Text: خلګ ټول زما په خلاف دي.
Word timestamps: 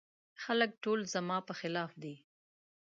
خلګ 0.43 0.71
ټول 0.83 0.99
زما 1.13 1.37
په 1.47 1.53
خلاف 1.59 1.91
دي. 2.03 2.15